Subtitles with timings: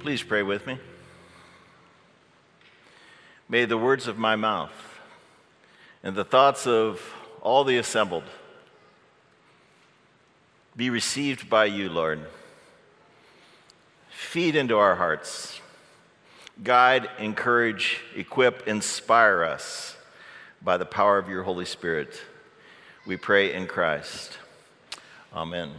[0.00, 0.78] Please pray with me.
[3.50, 4.72] May the words of my mouth
[6.02, 7.02] and the thoughts of
[7.42, 8.24] all the assembled
[10.74, 12.20] be received by you, Lord.
[14.08, 15.60] Feed into our hearts.
[16.62, 19.98] Guide, encourage, equip, inspire us
[20.62, 22.18] by the power of your Holy Spirit.
[23.06, 24.38] We pray in Christ.
[25.34, 25.72] Amen.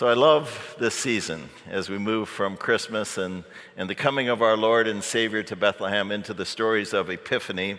[0.00, 3.44] So I love this season as we move from Christmas and,
[3.76, 7.78] and the coming of our Lord and Savior to Bethlehem into the stories of Epiphany,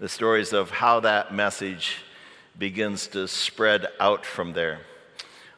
[0.00, 1.96] the stories of how that message
[2.58, 4.80] begins to spread out from there.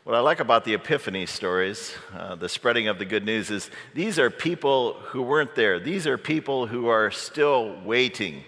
[0.02, 3.70] What I like about the Epiphany stories, uh, the spreading of the good news, is
[3.95, 5.79] these are people who weren't there.
[5.79, 8.42] These are people who are still waiting.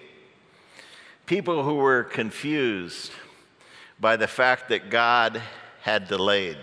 [1.26, 3.12] People who were confused
[4.00, 5.40] by the fact that God
[5.82, 6.58] had delayed.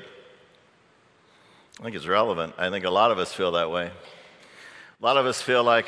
[1.80, 2.56] I think it's relevant.
[2.58, 3.86] I think a lot of us feel that way.
[3.86, 5.86] A lot of us feel like,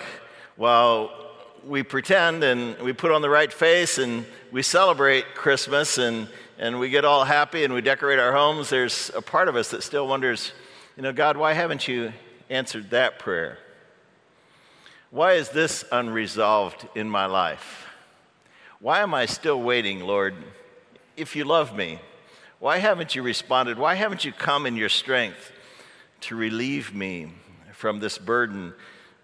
[0.55, 1.11] well,
[1.67, 6.79] we pretend and we put on the right face and we celebrate Christmas and, and
[6.79, 8.69] we get all happy and we decorate our homes.
[8.69, 10.53] There's a part of us that still wonders,
[10.95, 12.13] you know, God, why haven't you
[12.49, 13.57] answered that prayer?
[15.09, 17.85] Why is this unresolved in my life?
[18.79, 20.35] Why am I still waiting, Lord?
[21.17, 21.99] If you love me,
[22.59, 23.77] why haven't you responded?
[23.77, 25.51] Why haven't you come in your strength?
[26.21, 27.31] To relieve me
[27.73, 28.73] from this burden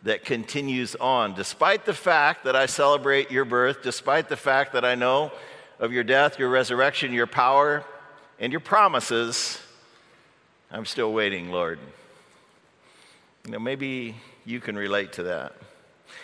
[0.03, 1.33] that continues on.
[1.33, 5.31] Despite the fact that I celebrate your birth, despite the fact that I know
[5.79, 7.83] of your death, your resurrection, your power,
[8.39, 9.59] and your promises,
[10.71, 11.79] I'm still waiting, Lord.
[13.45, 15.53] You know, maybe you can relate to that.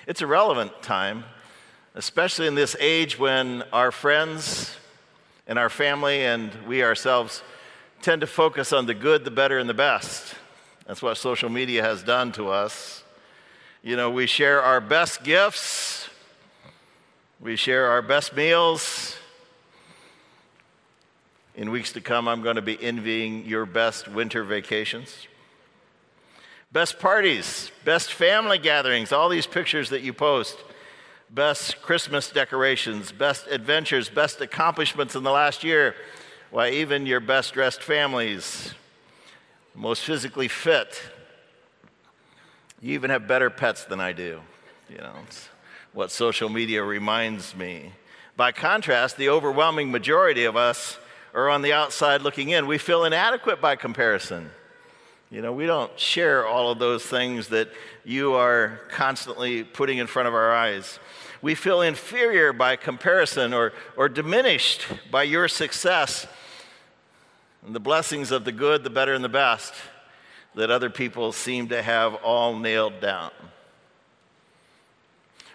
[0.08, 1.24] It's a relevant time,
[1.96, 4.76] especially in this age when our friends
[5.48, 7.44] and our family and we ourselves
[8.02, 10.36] tend to focus on the good, the better, and the best.
[10.86, 13.04] That's what social media has done to us.
[13.82, 16.10] You know, we share our best gifts,
[17.40, 19.18] we share our best meals.
[21.56, 25.28] In weeks to come, I'm going to be envying your best winter vacations.
[26.72, 30.58] Best parties, best family gatherings, all these pictures that you post,
[31.30, 35.96] best Christmas decorations, best adventures, best accomplishments in the last year.
[36.50, 38.74] Why, even your best dressed families,
[39.76, 41.02] most physically fit.
[42.82, 44.42] You even have better pets than I do.
[44.90, 45.50] You know, it's
[45.94, 47.94] what social media reminds me.
[48.36, 50.98] By contrast, the overwhelming majority of us
[51.34, 52.68] are on the outside looking in.
[52.68, 54.50] We feel inadequate by comparison.
[55.32, 57.70] You know, we don't share all of those things that
[58.04, 61.00] you are constantly putting in front of our eyes.
[61.42, 66.28] We feel inferior by comparison or, or diminished by your success
[67.66, 69.74] and the blessings of the good, the better, and the best
[70.56, 73.32] that other people seem to have all nailed down.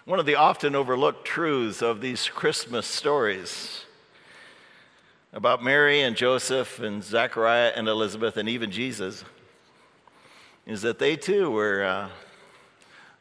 [0.05, 3.85] One of the often overlooked truths of these Christmas stories
[5.31, 9.23] about Mary and Joseph and Zechariah and Elizabeth and even Jesus
[10.65, 12.09] is that they too were uh,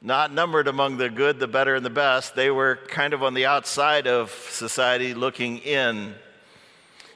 [0.01, 2.35] not numbered among the good, the better, and the best.
[2.35, 6.15] They were kind of on the outside of society looking in.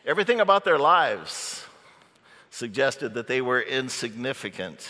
[0.05, 1.62] Everything about their lives
[2.53, 4.87] suggested that they were insignificant.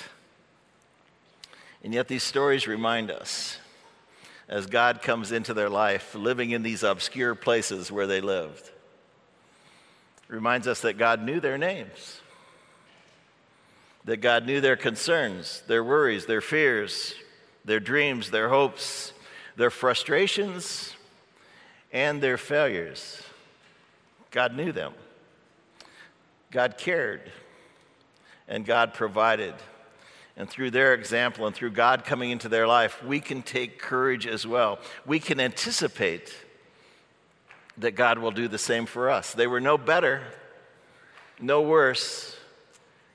[1.85, 3.59] And yet, these stories remind us
[4.49, 8.69] as God comes into their life, living in these obscure places where they lived,
[10.27, 12.21] reminds us that God knew their names,
[14.05, 17.15] that God knew their concerns, their worries, their fears,
[17.65, 19.13] their dreams, their hopes,
[19.57, 20.97] their frustrations,
[21.93, 23.23] and their failures.
[24.33, 24.95] God knew them.
[26.51, 27.31] God cared
[28.53, 29.55] and God provided.
[30.37, 34.27] And through their example and through God coming into their life, we can take courage
[34.27, 34.79] as well.
[35.07, 36.37] We can anticipate
[37.79, 39.33] that God will do the same for us.
[39.33, 40.23] They were no better,
[41.41, 42.37] no worse,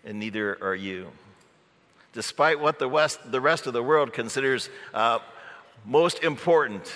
[0.03, 1.11] and neither are you.
[2.13, 5.19] Despite what the, West, the rest of the world considers uh,
[5.85, 6.91] most important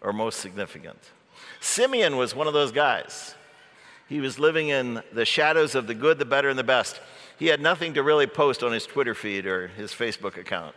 [0.00, 0.98] or most significant.
[1.58, 3.34] Simeon was one of those guys.
[4.10, 7.00] He was living in the shadows of the good, the better, and the best.
[7.38, 10.74] He had nothing to really post on his Twitter feed or his Facebook account.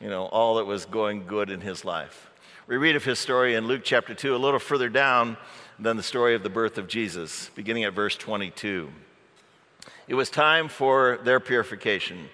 [0.00, 2.28] You know, all that was going good in his life.
[2.66, 5.36] We read of his story in Luke chapter 2, a little further down
[5.78, 8.90] than the story of the birth of Jesus, beginning at verse 22.
[10.08, 12.28] It was time for their purification.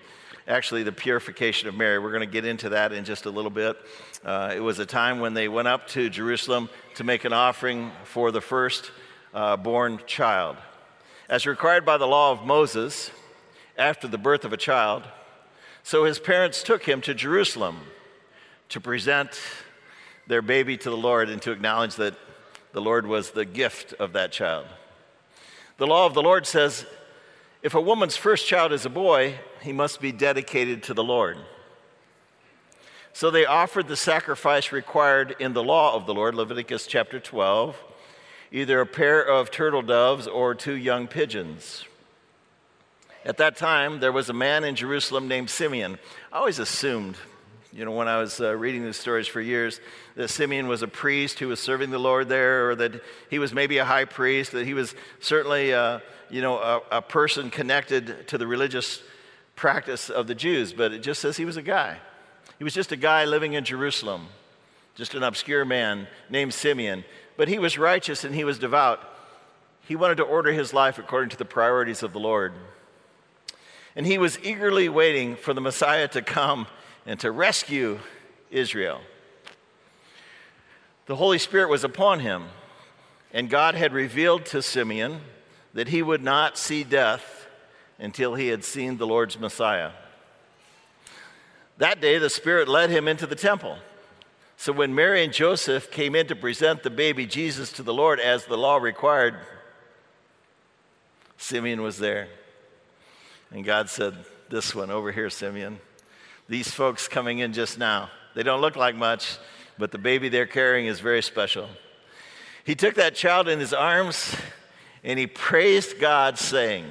[0.49, 1.99] Actually, the purification of Mary.
[1.99, 3.77] We're going to get into that in just a little bit.
[4.25, 7.91] Uh, it was a time when they went up to Jerusalem to make an offering
[8.05, 8.93] for the first
[9.35, 10.57] uh, born child.
[11.29, 13.11] As required by the law of Moses,
[13.79, 15.05] after the birth of a child,
[15.83, 17.81] So his parents took him to Jerusalem
[18.69, 19.41] to present
[20.29, 22.15] their baby to the Lord and to acknowledge that
[22.73, 24.67] the Lord was the gift of that child.
[25.79, 26.87] The law of the Lord says
[27.63, 31.39] if a woman's first child is a boy, he must be dedicated to the Lord.
[33.13, 37.77] So they offered the sacrifice required in the law of the Lord, Leviticus chapter 12,
[38.53, 41.87] either a pair of turtle doves or two young pigeons.
[43.25, 45.99] At that time, there was a man in Jerusalem named Simeon.
[46.31, 47.17] I always assumed,
[47.73, 49.81] you know, when I was uh, reading these stories for years,
[50.17, 53.55] that Simeon was a priest who was serving the Lord there, or that he was
[53.55, 58.29] maybe a high priest, that he was certainly, uh, you know, a, a person connected
[58.29, 59.03] to the religious
[59.57, 60.75] practice of the Jews.
[60.75, 61.99] But it just says he was a guy.
[62.59, 64.27] He was just a guy living in Jerusalem,
[64.95, 67.05] just an obscure man named Simeon.
[67.37, 69.01] But he was righteous and he was devout.
[69.87, 72.53] He wanted to order his life according to the priorities of the Lord.
[73.97, 76.67] And he was eagerly waiting for the Messiah to come
[77.05, 77.99] and to rescue
[78.51, 79.01] Israel.
[81.07, 82.45] The Holy Spirit was upon him,
[83.33, 85.21] and God had revealed to Simeon
[85.75, 87.47] that he would not see death
[87.99, 89.91] until he had seen the Lord's Messiah.
[91.79, 93.79] That day, the Spirit led him into the temple.
[94.63, 98.21] So when Mary and Joseph came in to present the baby Jesus to the Lord
[98.21, 99.35] as the law required,
[101.37, 102.29] Simeon was there.
[103.51, 104.15] And God said,
[104.51, 105.81] This one over here, Simeon.
[106.49, 109.37] These folks coming in just now, they don't look like much,
[109.79, 111.69] but the baby they're carrying is very special.
[112.63, 114.37] He took that child in his arms
[115.03, 116.85] and he praised God, saying,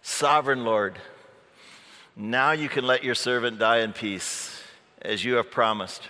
[0.00, 0.98] Sovereign Lord,
[2.16, 4.62] now you can let your servant die in peace,
[5.02, 6.08] as you have promised.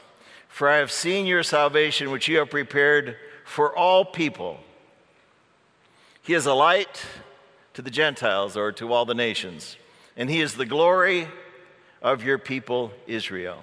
[0.48, 4.58] For I have seen your salvation, which you have prepared for all people.
[6.22, 7.04] He is a light
[7.74, 9.76] to the Gentiles or to all the nations,
[10.16, 11.28] and he is the glory
[12.02, 13.62] of your people, Israel.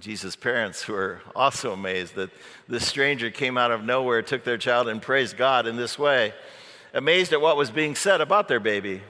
[0.00, 2.30] Jesus' parents were also amazed that
[2.68, 6.32] this stranger came out of nowhere, took their child, and praised God in this way,
[6.94, 9.02] amazed at what was being said about their baby.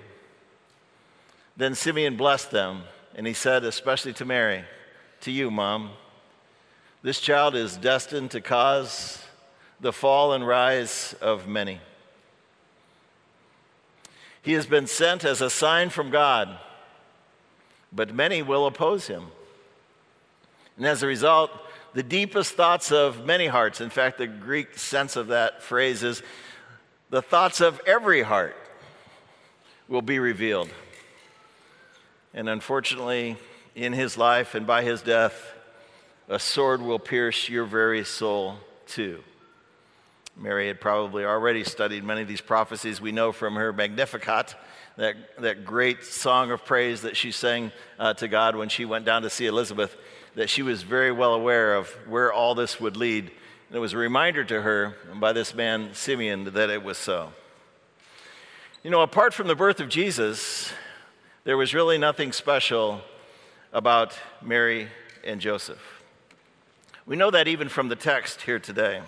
[1.56, 2.82] Then Simeon blessed them,
[3.14, 4.64] and he said, especially to Mary,
[5.22, 5.90] To you, Mom,
[7.04, 9.22] this child is destined to cause
[9.78, 11.78] the fall and rise of many.
[14.42, 16.58] He has been sent as a sign from God,
[17.92, 19.26] but many will oppose him.
[20.76, 21.52] And as a result,
[21.94, 26.20] the deepest thoughts of many hearts, in fact, the Greek sense of that phrase is
[27.10, 28.56] the thoughts of every heart
[29.86, 30.70] will be revealed.
[32.34, 33.36] And unfortunately,
[33.74, 35.54] in his life and by his death,
[36.28, 39.22] a sword will pierce your very soul too.
[40.36, 44.54] Mary had probably already studied many of these prophecies we know from her Magnificat,
[44.96, 49.04] that, that great song of praise that she sang uh, to God when she went
[49.04, 49.96] down to see Elizabeth,
[50.34, 53.30] that she was very well aware of where all this would lead.
[53.69, 57.32] And it was a reminder to her by this man, Simeon, that it was so.
[58.82, 60.72] You know, apart from the birth of Jesus,
[61.44, 63.02] there was really nothing special
[63.72, 64.88] about Mary
[65.24, 66.02] and Joseph.
[67.06, 69.00] We know that even from the text here today.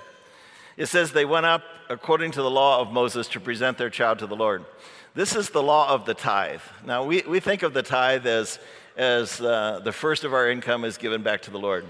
[0.76, 4.20] It says they went up according to the law of Moses to present their child
[4.20, 4.64] to the Lord.
[5.14, 6.62] This is the law of the tithe.
[6.84, 8.58] Now, we, we think of the tithe as,
[8.96, 11.84] as uh, the first of our income is given back to the Lord.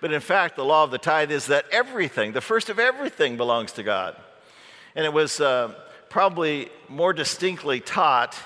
[0.00, 3.38] But in fact, the law of the tithe is that everything, the first of everything,
[3.38, 4.16] belongs to God.
[4.94, 5.74] And it was uh,
[6.10, 8.36] probably more distinctly taught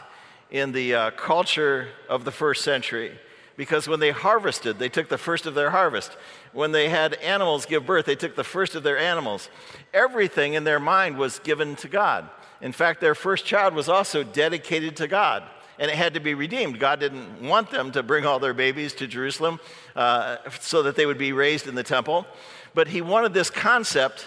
[0.50, 3.18] in the uh, culture of the first century
[3.60, 6.16] because when they harvested, they took the first of their harvest.
[6.54, 9.50] When they had animals give birth, they took the first of their animals.
[9.92, 12.30] Everything in their mind was given to God.
[12.62, 15.42] In fact, their first child was also dedicated to God,
[15.78, 16.80] and it had to be redeemed.
[16.80, 19.60] God didn't want them to bring all their babies to Jerusalem
[19.94, 22.26] uh, so that they would be raised in the temple,
[22.72, 24.26] but He wanted this concept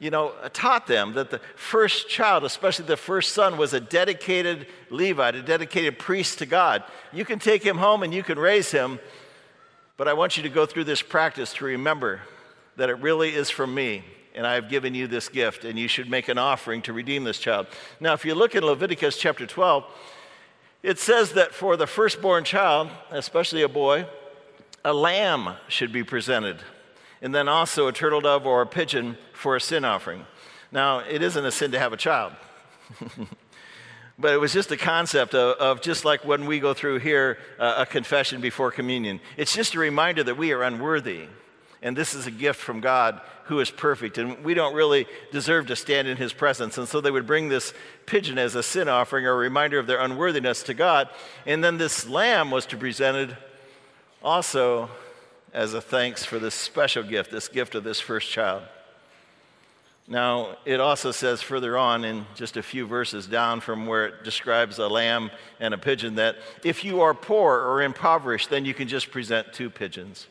[0.00, 4.66] you know, taught them that the first child, especially the first son, was a dedicated
[4.88, 6.82] Levite, a dedicated priest to God.
[7.12, 8.98] You can take him home and you can raise him,
[9.98, 12.22] but I want you to go through this practice to remember
[12.76, 14.02] that it really is from me,
[14.34, 17.24] and I have given you this gift, and you should make an offering to redeem
[17.24, 17.66] this child.
[18.00, 19.84] Now, if you look in Leviticus chapter 12,
[20.82, 24.06] it says that for the firstborn child, especially a boy,
[24.82, 26.56] a lamb should be presented
[27.22, 30.24] and then also a turtle dove or a pigeon for a sin offering.
[30.72, 32.32] Now, it isn't a sin to have a child.
[34.18, 37.38] but it was just a concept of, of, just like when we go through here
[37.58, 39.20] uh, a confession before communion.
[39.36, 41.26] It's just a reminder that we are unworthy.
[41.82, 44.18] And this is a gift from God who is perfect.
[44.18, 46.78] And we don't really deserve to stand in his presence.
[46.78, 47.72] And so they would bring this
[48.06, 51.08] pigeon as a sin offering or a reminder of their unworthiness to God.
[51.46, 53.36] And then this lamb was to be presented
[54.22, 54.90] also
[55.52, 58.62] as a thanks for this special gift, this gift of this first child.
[60.06, 64.24] Now, it also says further on in just a few verses down from where it
[64.24, 65.30] describes a lamb
[65.60, 69.52] and a pigeon that if you are poor or impoverished, then you can just present
[69.52, 70.26] two pigeons.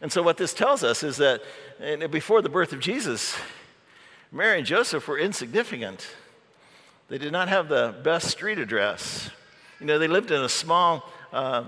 [0.00, 1.42] And so, what this tells us is that
[2.10, 3.36] before the birth of Jesus,
[4.32, 6.06] Mary and Joseph were insignificant.
[7.08, 9.28] They did not have the best street address.
[9.80, 11.64] You know, they lived in a small, uh,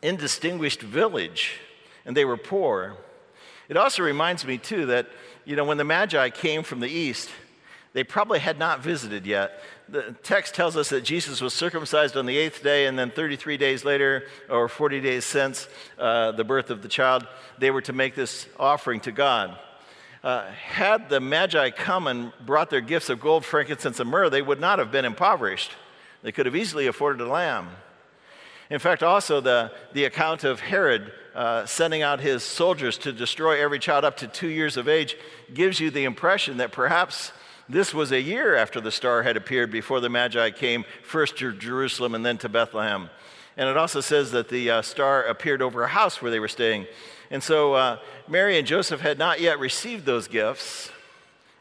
[0.00, 1.58] indistinguished village,
[2.10, 2.96] and they were poor.
[3.68, 5.06] It also reminds me, too, that,
[5.44, 7.30] you know, when the Magi came from the east,
[7.92, 9.62] they probably had not visited yet.
[9.88, 13.58] The text tells us that Jesus was circumcised on the eighth day, and then 33
[13.58, 15.68] days later, or 40 days since
[16.00, 17.24] uh, the birth of the child,
[17.58, 19.56] they were to make this offering to God.
[20.24, 24.42] Uh, had the Magi come and brought their gifts of gold, frankincense, and myrrh, they
[24.42, 25.70] would not have been impoverished.
[26.24, 27.68] They could have easily afforded a lamb.
[28.70, 33.60] In fact, also the, the account of Herod uh, sending out his soldiers to destroy
[33.60, 35.16] every child up to two years of age
[35.52, 37.32] gives you the impression that perhaps
[37.68, 41.52] this was a year after the star had appeared before the Magi came first to
[41.52, 43.10] Jerusalem and then to Bethlehem.
[43.56, 46.48] And it also says that the uh, star appeared over a house where they were
[46.48, 46.86] staying.
[47.30, 47.98] And so uh,
[48.28, 50.90] Mary and Joseph had not yet received those gifts,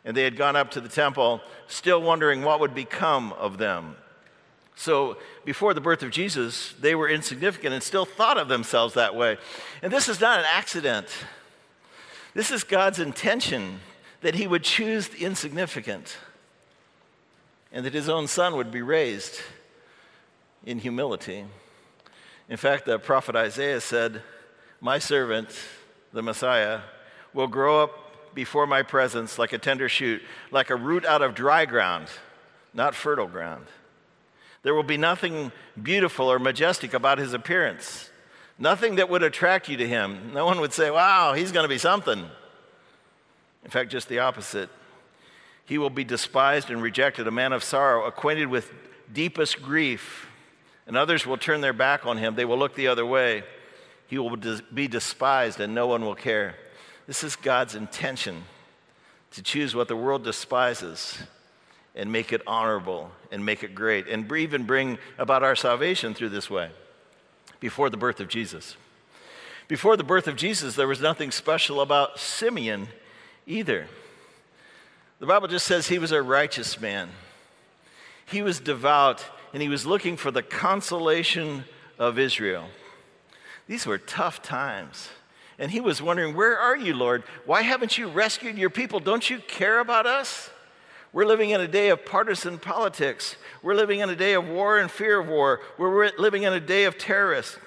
[0.06, 3.96] and they had gone up to the temple, still wondering what would become of them.
[4.80, 5.18] So
[5.50, 9.36] before the birth of Jesus, they were insignificant and still thought of themselves that way.
[9.82, 11.08] And this is not an accident.
[12.36, 13.80] This is God's intention
[14.22, 16.20] that he would choose the insignificant
[17.72, 19.42] and that his own son would be raised
[20.68, 21.46] in humility.
[22.48, 24.22] In fact, the prophet Isaiah said,
[24.80, 25.50] My servant,
[26.14, 26.82] the Messiah,
[27.34, 31.34] will grow up before my presence like a tender shoot, like a root out of
[31.34, 32.06] dry ground,
[32.72, 33.66] not fertile ground.
[34.64, 35.52] There will be nothing
[35.82, 38.10] beautiful or majestic about his appearance,
[38.58, 40.32] nothing that would attract you to him.
[40.34, 42.26] No one would say, Wow, he's going to be something.
[43.64, 44.70] In fact, just the opposite.
[45.66, 48.72] He will be despised and rejected, a man of sorrow, acquainted with
[49.14, 50.28] deepest grief.
[50.88, 52.36] And others will turn their back on him.
[52.36, 53.44] They will look the other way.
[54.08, 56.56] He will be despised, and no one will care.
[57.06, 58.44] This is God's intention
[59.32, 61.20] to choose what the world despises
[61.96, 66.30] and make it honorable and make it great, and even bring about our salvation through
[66.30, 66.70] this way
[67.60, 68.78] before the birth of Jesus.
[69.68, 72.88] Before the birth of Jesus, there was nothing special about Simeon
[73.46, 73.88] either.
[75.20, 77.10] The Bible just says he was a righteous man.
[78.26, 81.66] He was devout and he was looking for the consolation
[81.98, 82.66] of Israel.
[83.68, 85.10] These were tough times.
[85.60, 87.24] And he was wondering, Where are you, Lord?
[87.46, 89.00] Why haven't you rescued your people?
[89.00, 90.50] Don't you care about us?
[91.12, 93.36] We're living in a day of partisan politics.
[93.64, 95.60] We're living in a day of war and fear of war.
[95.78, 97.58] We're living in a day of terrorists.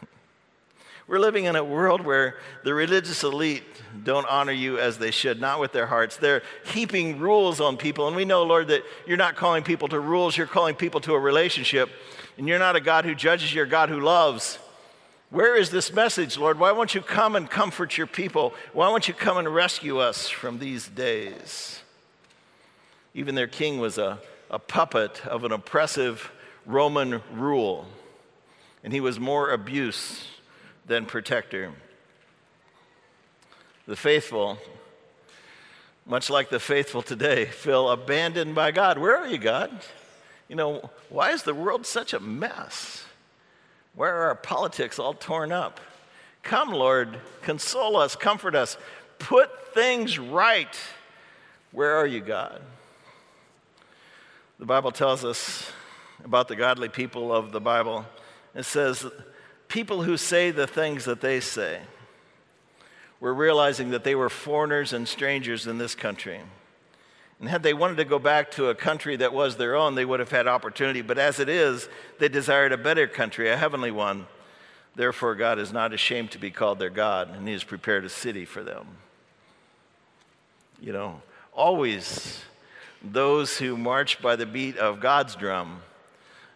[1.08, 3.64] We're living in a world where the religious elite
[4.04, 6.16] don't honor you as they should, not with their hearts.
[6.16, 8.06] They're heaping rules on people.
[8.06, 11.14] And we know, Lord, that you're not calling people to rules, you're calling people to
[11.14, 11.90] a relationship.
[12.38, 14.58] And you're not a God who judges, you're a God who loves.
[15.30, 16.58] Where is this message, Lord?
[16.58, 18.54] Why won't you come and comfort your people?
[18.72, 21.81] Why won't you come and rescue us from these days?
[23.14, 24.18] Even their king was a,
[24.50, 26.32] a puppet of an oppressive
[26.64, 27.86] Roman rule,
[28.82, 30.26] and he was more abuse
[30.86, 31.72] than protector.
[33.86, 34.58] The faithful,
[36.06, 38.98] much like the faithful today, feel abandoned by God.
[38.98, 39.70] Where are you, God?
[40.48, 43.04] You know, why is the world such a mess?
[43.94, 45.80] Where are our politics all torn up?
[46.42, 48.76] Come, Lord, console us, comfort us,
[49.18, 50.76] put things right.
[51.70, 52.60] Where are you, God?
[54.62, 55.72] The Bible tells us
[56.24, 58.06] about the godly people of the Bible.
[58.54, 59.04] It says,
[59.66, 61.80] people who say the things that they say
[63.18, 66.42] were realizing that they were foreigners and strangers in this country.
[67.40, 70.04] And had they wanted to go back to a country that was their own, they
[70.04, 71.02] would have had opportunity.
[71.02, 71.88] But as it is,
[72.20, 74.28] they desired a better country, a heavenly one.
[74.94, 78.08] Therefore, God is not ashamed to be called their God, and He has prepared a
[78.08, 78.86] city for them.
[80.80, 81.20] You know,
[81.52, 82.44] always
[83.02, 85.82] those who march by the beat of God's drum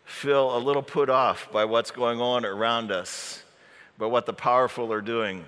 [0.05, 3.43] feel a little put off by what's going on around us,
[3.99, 5.45] by what the powerful are doing,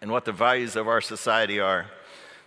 [0.00, 1.86] and what the values of our society are.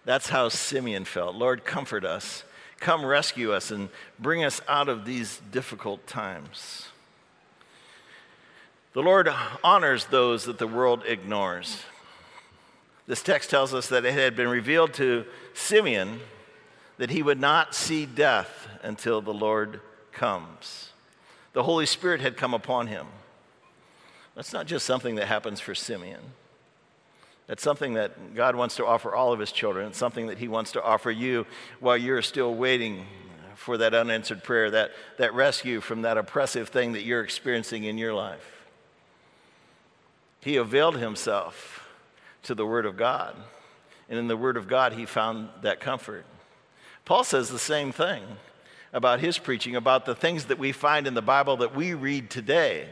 [0.06, 1.36] That's how Simeon felt.
[1.36, 2.44] Lord, comfort us.
[2.80, 6.88] Come rescue us and bring us out of these difficult times.
[8.94, 9.30] The Lord
[9.64, 11.82] honors those that the world ignores.
[13.08, 16.20] This text tells us that it had been revealed to Simeon
[16.98, 19.82] that he would not see death until the Lord
[20.12, 20.90] comes.
[21.54, 23.08] The Holy Spirit had come upon him.
[24.36, 26.22] That's not just something that happens for Simeon.
[27.48, 29.88] That's something that God wants to offer all of his children.
[29.88, 31.46] It's something that he wants to offer you
[31.80, 33.06] while you're still waiting
[33.56, 37.98] for that unanswered prayer, that, that rescue from that oppressive thing that you're experiencing in
[37.98, 38.66] your life.
[40.40, 41.88] He availed himself
[42.44, 43.36] to the Word of God.
[44.10, 46.26] And in the Word of God, he found that comfort.
[47.06, 48.24] Paul says the same thing
[48.94, 52.30] about his preaching, about the things that we find in the Bible that we read
[52.30, 52.88] today.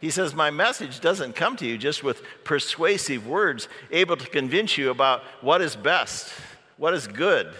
[0.00, 4.78] He says, My message doesn't come to you just with persuasive words, able to convince
[4.78, 6.32] you about what is best,
[6.76, 7.52] what is good,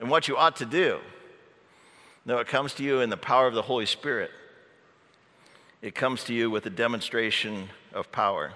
[0.00, 0.98] and what you ought to do.
[2.24, 4.30] No, it comes to you in the power of the Holy Spirit.
[5.82, 8.52] It comes to you with a demonstration of power.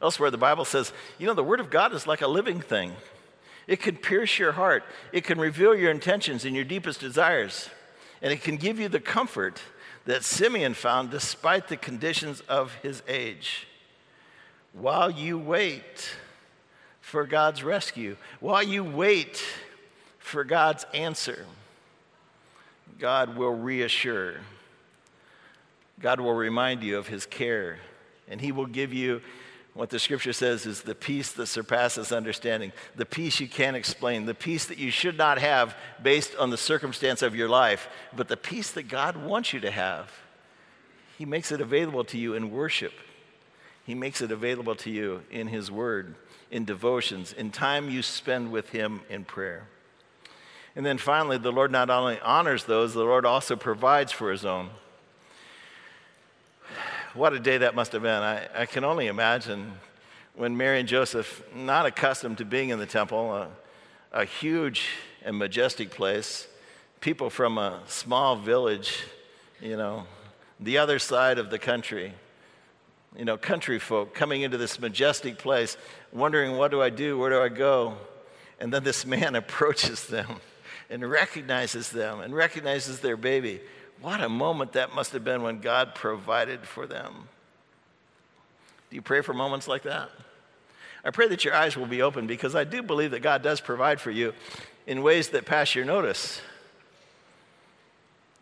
[0.00, 2.92] Elsewhere, the Bible says, you know, the Word of God is like a living thing.
[3.70, 7.70] It can pierce your heart, it can reveal your intentions and your deepest desires,
[8.20, 9.62] and it can give you the comfort
[10.06, 13.68] that Simeon found despite the conditions of his age.
[14.72, 16.16] While you wait
[17.00, 19.40] for God's rescue, while you wait
[20.18, 21.46] for God's answer,
[22.98, 24.40] God will reassure.
[26.00, 27.78] God will remind you of his care,
[28.26, 29.20] and he will give you
[29.74, 34.26] what the scripture says is the peace that surpasses understanding, the peace you can't explain,
[34.26, 38.28] the peace that you should not have based on the circumstance of your life, but
[38.28, 40.10] the peace that God wants you to have.
[41.16, 42.92] He makes it available to you in worship,
[43.84, 46.16] He makes it available to you in His Word,
[46.50, 49.68] in devotions, in time you spend with Him in prayer.
[50.74, 54.44] And then finally, the Lord not only honors those, the Lord also provides for His
[54.44, 54.70] own
[57.14, 58.22] what a day that must have been.
[58.22, 59.72] I, I can only imagine
[60.34, 63.48] when Mary and Joseph, not accustomed to being in the temple, a,
[64.12, 64.88] a huge
[65.24, 66.46] and majestic place,
[67.00, 69.04] people from a small village,
[69.60, 70.06] you know,
[70.60, 72.12] the other side of the country,
[73.18, 75.76] you know, country folk coming into this majestic place,
[76.12, 77.18] wondering, what do I do?
[77.18, 77.96] Where do I go?
[78.60, 80.36] And then this man approaches them
[80.88, 83.60] and recognizes them and recognizes their baby.
[84.00, 87.28] What a moment that must have been when God provided for them.
[88.88, 90.10] Do you pray for moments like that?
[91.04, 93.60] I pray that your eyes will be open because I do believe that God does
[93.60, 94.34] provide for you
[94.86, 96.40] in ways that pass your notice.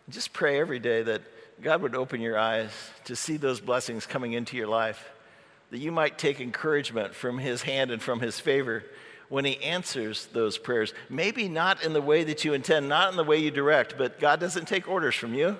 [0.09, 1.23] Just pray every day that
[1.61, 2.71] God would open your eyes
[3.05, 5.11] to see those blessings coming into your life,
[5.71, 8.85] that you might take encouragement from His hand and from His favor
[9.29, 10.93] when He answers those prayers.
[11.09, 14.21] Maybe not in the way that you intend, not in the way you direct, but
[14.21, 15.59] God doesn't take orders from you.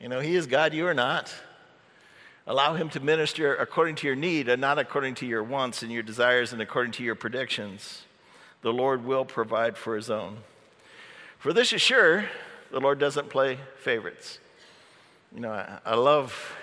[0.00, 1.34] You know, He is God, you are not.
[2.46, 5.90] Allow Him to minister according to your need and not according to your wants and
[5.90, 8.02] your desires and according to your predictions.
[8.62, 10.38] The Lord will provide for His own.
[11.38, 12.26] For this is sure,
[12.70, 14.38] the Lord doesn't play favorites.
[15.34, 16.56] You know, I, I love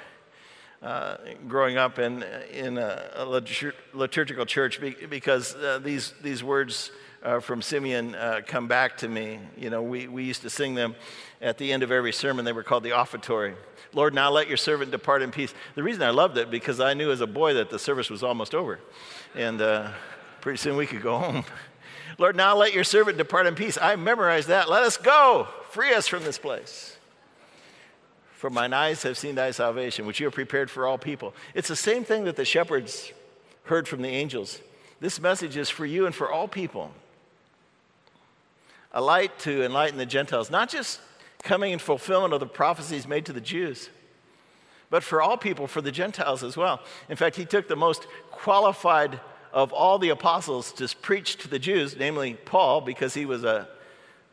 [0.84, 1.18] uh,
[1.48, 3.26] growing up in, in a, a
[3.94, 6.92] liturgical church because uh, these, these words
[7.24, 9.40] uh, from Simeon uh, come back to me.
[9.56, 10.96] You know, we, we used to sing them
[11.42, 12.44] at the end of every sermon.
[12.44, 13.56] They were called the offertory.
[13.94, 15.54] Lord, now let your servant depart in peace.
[15.76, 18.22] The reason I loved it because I knew as a boy that the service was
[18.22, 18.80] almost over.
[19.36, 19.92] And uh,
[20.42, 21.46] pretty soon we could go home.
[22.18, 23.78] Lord, now let your servant depart in peace.
[23.82, 24.70] I memorized that.
[24.70, 25.48] Let us go.
[25.70, 26.98] Free us from this place.
[28.44, 31.34] For mine eyes have seen thy salvation, which you have prepared for all people.
[31.54, 33.14] It's the same thing that the shepherds
[33.64, 34.60] heard from the angels.
[35.00, 36.92] This message is for you and for all people.
[38.92, 41.00] A light to enlighten the Gentiles, not just
[41.42, 43.90] coming in fulfillment of the prophecies made to the Jews,
[44.90, 46.82] but for all people, for the Gentiles as well.
[47.08, 49.22] In fact, he took the most qualified
[49.54, 53.70] of all the apostles to preach to the Jews, namely Paul, because he was a,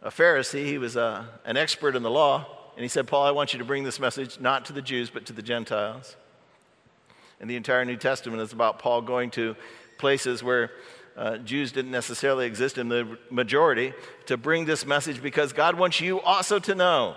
[0.03, 2.57] a Pharisee, he was a, an expert in the law.
[2.81, 5.11] And he said, Paul, I want you to bring this message not to the Jews,
[5.11, 6.17] but to the Gentiles.
[7.39, 9.55] And the entire New Testament is about Paul going to
[9.99, 10.71] places where
[11.15, 13.93] uh, Jews didn't necessarily exist in the majority
[14.29, 17.17] to bring this message because God wants you also to know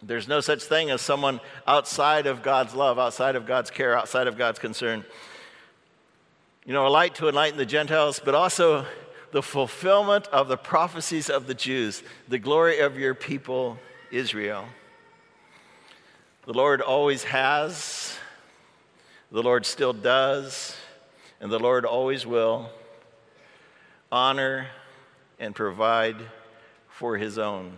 [0.00, 4.28] there's no such thing as someone outside of God's love, outside of God's care, outside
[4.28, 5.04] of God's concern.
[6.64, 8.86] You know, a light to enlighten the Gentiles, but also
[9.32, 13.80] the fulfillment of the prophecies of the Jews, the glory of your people
[14.12, 14.66] Israel.
[16.44, 18.16] The Lord always has,
[19.32, 20.76] the Lord still does,
[21.40, 22.70] and the Lord always will
[24.12, 24.68] honor
[25.40, 26.16] and provide
[26.88, 27.72] for his own,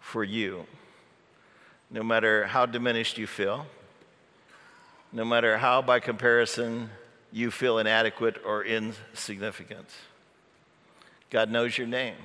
[0.00, 0.66] for you.
[1.90, 3.66] No matter how diminished you feel,
[5.12, 6.90] no matter how, by comparison,
[7.32, 9.88] you feel inadequate or insignificant.
[11.30, 12.16] God knows your name.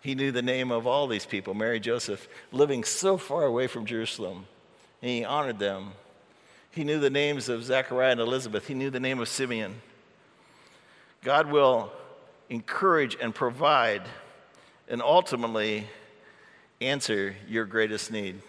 [0.00, 3.86] He knew the name of all these people, Mary, Joseph, living so far away from
[3.86, 4.46] Jerusalem,
[5.02, 5.92] and he honored them.
[6.70, 8.66] He knew the names of Zechariah and Elizabeth.
[8.66, 9.80] He knew the name of Simeon.
[11.22, 11.90] God will
[12.50, 14.02] encourage and provide
[14.88, 15.86] and ultimately
[16.80, 18.40] answer your greatest need.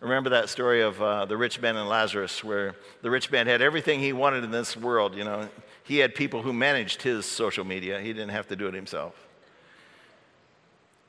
[0.00, 3.62] Remember that story of uh, the rich man and Lazarus, where the rich man had
[3.62, 5.14] everything he wanted in this world.
[5.14, 5.48] You know,
[5.84, 9.25] he had people who managed his social media, he didn't have to do it himself.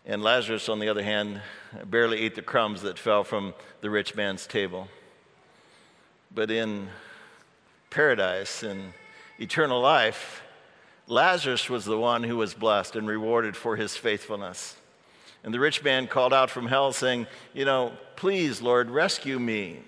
[0.09, 1.41] And Lazarus, on the other hand,
[1.85, 4.87] barely ate the crumbs that fell from the rich man's table.
[6.33, 6.87] But in
[7.89, 8.93] paradise and
[9.37, 10.43] eternal life,
[11.07, 14.77] Lazarus was the one who was blessed and rewarded for his faithfulness.
[15.43, 19.81] And the rich man called out from hell, saying, You know, please, Lord, rescue me.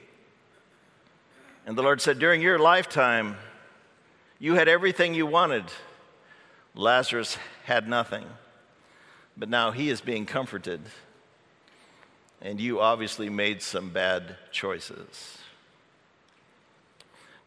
[1.66, 3.38] And the Lord said, During your lifetime,
[4.38, 5.64] you had everything you wanted.
[6.76, 8.26] Lazarus had nothing.
[9.40, 10.82] But now he is being comforted.
[12.42, 15.38] And you obviously made some bad choices.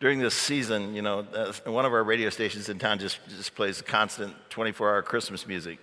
[0.01, 3.55] During this season, you know, uh, one of our radio stations in town just, just
[3.55, 5.79] plays constant 24 hour Christmas music.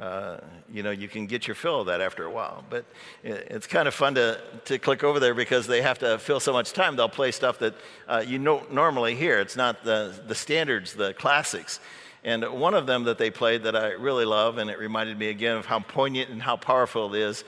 [0.00, 0.38] Uh,
[0.72, 2.64] you know, you can get your fill of that after a while.
[2.68, 2.84] But
[3.22, 6.52] it's kind of fun to, to click over there because they have to fill so
[6.52, 6.96] much time.
[6.96, 7.74] They'll play stuff that
[8.08, 9.38] uh, you don't normally hear.
[9.38, 11.78] It's not the, the standards, the classics.
[12.24, 15.28] And one of them that they played that I really love, and it reminded me
[15.28, 17.44] again of how poignant and how powerful it is,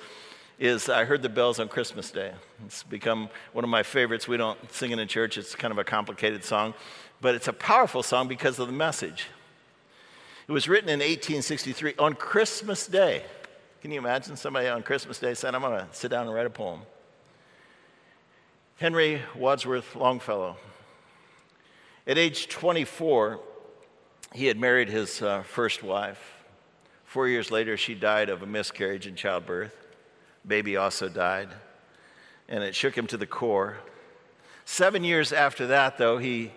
[0.58, 2.32] is I Heard the Bells on Christmas Day.
[2.66, 4.28] It's become one of my favorites.
[4.28, 6.74] We don't sing it in church, it's kind of a complicated song,
[7.22, 9.28] but it's a powerful song because of the message.
[10.46, 13.24] It was written in 1863 on Christmas Day.
[13.80, 16.46] Can you imagine somebody on Christmas Day saying, I'm going to sit down and write
[16.46, 16.82] a poem?
[18.76, 20.56] Henry Wadsworth Longfellow.
[22.06, 23.40] At age 24,
[24.32, 26.34] he had married his uh, first wife.
[27.04, 29.74] Four years later, she died of a miscarriage and childbirth.
[30.46, 31.48] Baby also died,
[32.48, 33.78] and it shook him to the core.
[34.64, 36.52] Seven years after that, though, he,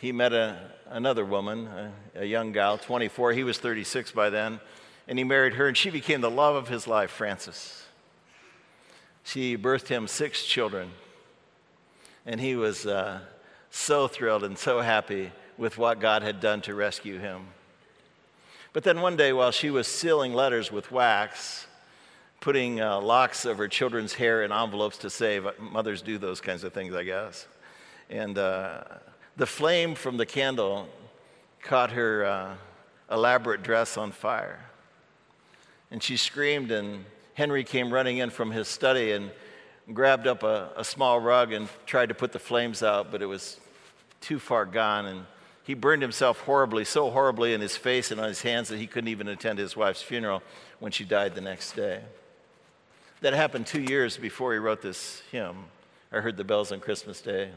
[0.00, 3.32] he met a, another woman, a, a young gal, 24.
[3.32, 4.60] He was 36 by then.
[5.08, 7.84] And he married her, and she became the love of his life, Frances.
[9.24, 10.90] She birthed him six children.
[12.24, 13.20] And he was uh,
[13.70, 17.46] so thrilled and so happy with what God had done to rescue him.
[18.72, 21.68] But then one day, while she was sealing letters with wax,
[22.40, 26.64] putting uh, locks of her children's hair in envelopes to save, mothers do those kinds
[26.64, 27.46] of things, I guess.
[28.10, 28.82] And uh,
[29.36, 30.88] the flame from the candle
[31.62, 32.54] caught her uh,
[33.08, 34.58] elaborate dress on fire.
[35.92, 39.30] And she screamed, and Henry came running in from his study and
[39.94, 43.26] grabbed up a, a small rug and tried to put the flames out, but it
[43.26, 43.60] was
[44.20, 45.06] too far gone.
[45.06, 45.24] And
[45.64, 48.86] he burned himself horribly, so horribly in his face and on his hands that he
[48.86, 50.42] couldn't even attend his wife's funeral
[50.80, 52.00] when she died the next day.
[53.20, 55.64] That happened two years before he wrote this hymn.
[56.12, 57.50] I heard the bells on Christmas Day.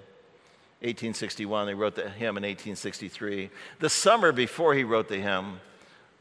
[0.81, 1.69] 1861.
[1.69, 3.49] He wrote the hymn in 1863.
[3.79, 5.59] The summer before he wrote the hymn,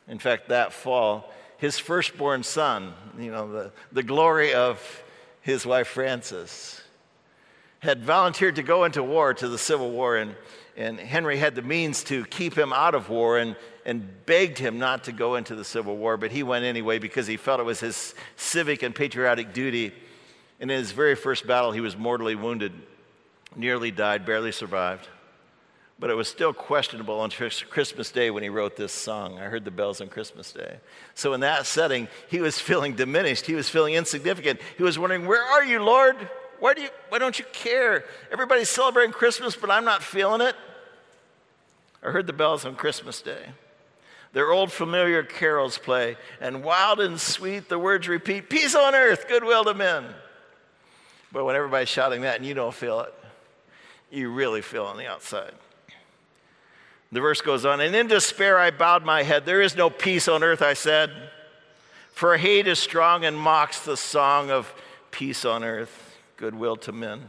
[0.08, 5.02] in fact, that fall, his firstborn son, you know, the, the glory of
[5.42, 6.80] his wife Frances,
[7.80, 10.34] had volunteered to go into war, to the Civil War, and,
[10.76, 14.78] and Henry had the means to keep him out of war and, and begged him
[14.78, 17.64] not to go into the Civil War, but he went anyway because he felt it
[17.64, 19.92] was his civic and patriotic duty.
[20.60, 22.72] And in his very first battle, he was mortally wounded
[23.56, 25.08] nearly died, barely survived.
[25.98, 29.38] But it was still questionable on Christmas Day when he wrote this song.
[29.38, 30.78] I heard the bells on Christmas Day.
[31.14, 33.46] So, in that setting, he was feeling diminished.
[33.46, 34.60] He was feeling insignificant.
[34.76, 36.16] He was wondering, Where are you, Lord?
[36.64, 38.06] Why, do you, why don't you care?
[38.32, 40.56] Everybody's celebrating Christmas, but I'm not feeling it.
[42.02, 43.48] I heard the bells on Christmas Day.
[44.32, 49.28] Their old familiar carols play, and wild and sweet the words repeat Peace on earth,
[49.28, 50.06] goodwill to men.
[51.30, 53.12] But when everybody's shouting that and you don't feel it,
[54.10, 55.52] you really feel on the outside.
[57.12, 59.44] The verse goes on, and in despair I bowed my head.
[59.44, 61.10] There is no peace on earth, I said,
[62.14, 64.74] for hate is strong and mocks the song of
[65.10, 66.00] peace on earth,
[66.36, 67.28] goodwill to men.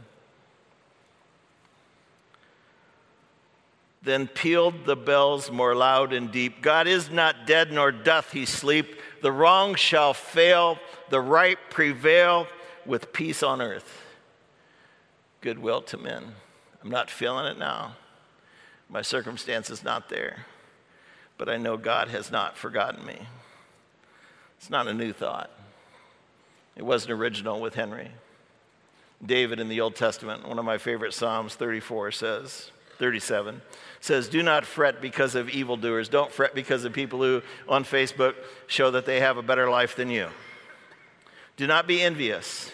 [4.02, 6.62] Then pealed the bells more loud and deep.
[6.62, 9.00] God is not dead, nor doth he sleep.
[9.20, 10.78] The wrong shall fail,
[11.10, 12.46] the right prevail,
[12.84, 14.04] with peace on earth,
[15.40, 16.22] goodwill to men.
[16.84, 17.96] I'm not feeling it now.
[18.88, 20.46] My circumstance is not there.
[21.38, 23.18] But I know God has not forgotten me.
[24.58, 25.50] It's not a new thought.
[26.76, 28.12] It wasn't original with Henry.
[29.24, 33.62] David in the Old Testament, one of my favorite Psalms 34 says, 37
[34.00, 36.08] says, Do not fret because of evildoers.
[36.08, 38.34] Don't fret because of people who on Facebook
[38.66, 40.28] show that they have a better life than you.
[41.56, 42.70] Do not be envious.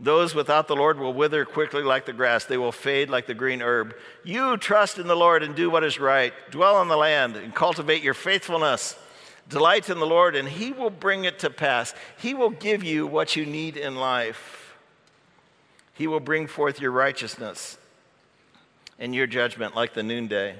[0.00, 2.44] Those without the Lord will wither quickly like the grass.
[2.44, 3.96] They will fade like the green herb.
[4.22, 6.32] You trust in the Lord and do what is right.
[6.50, 8.96] Dwell on the land and cultivate your faithfulness.
[9.48, 11.94] Delight in the Lord, and He will bring it to pass.
[12.18, 14.67] He will give you what you need in life.
[15.98, 17.76] He will bring forth your righteousness
[19.00, 20.54] and your judgment like the noonday.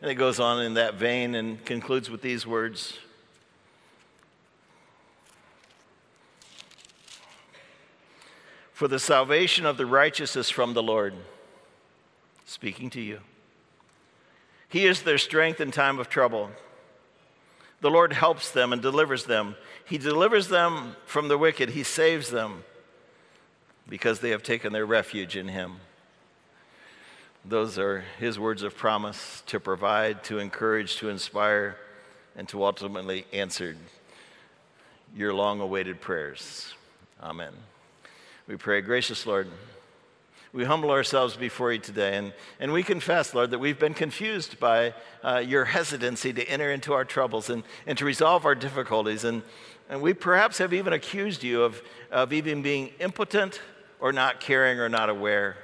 [0.00, 2.96] And it goes on in that vein and concludes with these words
[8.72, 11.14] For the salvation of the righteous is from the Lord,
[12.44, 13.18] speaking to you.
[14.68, 16.50] He is their strength in time of trouble.
[17.80, 19.56] The Lord helps them and delivers them.
[19.84, 22.62] He delivers them from the wicked, He saves them
[23.88, 25.76] because they have taken their refuge in Him.
[27.44, 31.76] Those are His words of promise to provide, to encourage, to inspire,
[32.36, 33.76] and to ultimately answer
[35.14, 36.74] your long awaited prayers.
[37.22, 37.52] Amen.
[38.46, 39.48] We pray, gracious Lord,
[40.52, 44.60] we humble ourselves before you today and, and we confess, Lord, that we've been confused
[44.60, 44.94] by
[45.24, 49.24] uh, your hesitancy to enter into our troubles and, and to resolve our difficulties.
[49.24, 49.42] And,
[49.88, 53.60] and we perhaps have even accused you of, of even being impotent
[54.00, 55.56] or not caring or not aware.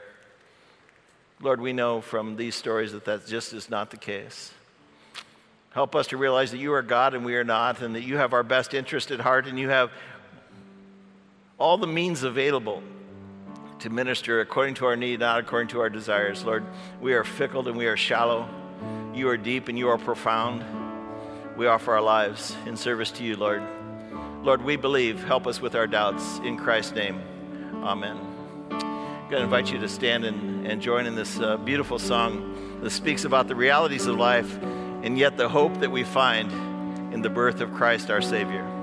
[1.41, 4.53] Lord, we know from these stories that that just is not the case.
[5.71, 8.17] Help us to realize that you are God and we are not, and that you
[8.17, 9.91] have our best interest at heart, and you have
[11.59, 12.83] all the means available
[13.79, 16.45] to minister according to our need, not according to our desires.
[16.45, 16.65] Lord,
[17.01, 18.49] we are fickle and we are shallow.
[19.15, 20.65] You are deep and you are profound.
[21.57, 23.63] We offer our lives in service to you, Lord.
[24.43, 25.23] Lord, we believe.
[25.25, 26.39] Help us with our doubts.
[26.39, 27.23] In Christ's name,
[27.83, 28.19] amen.
[28.71, 32.81] I'm going to invite you to stand and, and join in this uh, beautiful song
[32.83, 34.59] that speaks about the realities of life
[35.03, 36.51] and yet the hope that we find
[37.13, 38.80] in the birth of Christ our Savior.